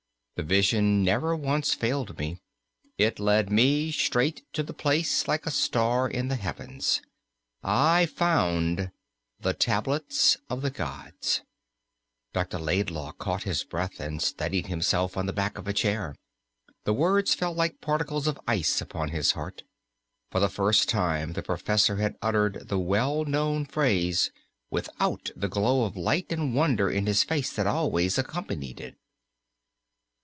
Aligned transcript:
The 0.37 0.47
vision 0.47 1.03
never 1.03 1.35
once 1.35 1.75
failed 1.75 2.17
me. 2.17 2.39
It 2.97 3.19
led 3.19 3.51
me 3.51 3.91
straight 3.91 4.43
to 4.53 4.63
the 4.63 4.73
place 4.73 5.27
like 5.27 5.45
a 5.45 5.51
star 5.51 6.09
in 6.09 6.29
the 6.29 6.35
heavens. 6.35 6.99
I 7.61 8.07
found 8.07 8.89
the 9.39 9.53
Tablets 9.53 10.37
of 10.49 10.63
the 10.63 10.71
Gods." 10.71 11.43
Dr. 12.33 12.57
Laidlaw 12.57 13.11
caught 13.19 13.43
his 13.43 13.63
breath, 13.63 13.99
and 13.99 14.19
steadied 14.19 14.65
himself 14.65 15.15
on 15.15 15.27
the 15.27 15.33
back 15.33 15.59
of 15.59 15.67
a 15.67 15.73
chair. 15.73 16.15
The 16.85 16.93
words 16.95 17.35
fell 17.35 17.53
like 17.53 17.79
particles 17.79 18.25
of 18.25 18.41
ice 18.47 18.81
upon 18.81 19.09
his 19.09 19.33
heart. 19.33 19.61
For 20.31 20.39
the 20.39 20.49
first 20.49 20.89
time 20.89 21.33
the 21.33 21.43
professor 21.43 21.97
had 21.97 22.17
uttered 22.19 22.67
the 22.67 22.79
well 22.79 23.25
known 23.25 23.63
phrase 23.63 24.31
without 24.71 25.29
the 25.35 25.49
glow 25.49 25.83
of 25.83 25.95
light 25.95 26.31
and 26.31 26.55
wonder 26.55 26.89
in 26.89 27.05
his 27.05 27.23
face 27.23 27.53
that 27.53 27.67
always 27.67 28.17
accompanied 28.17 28.79
it. 28.81 28.95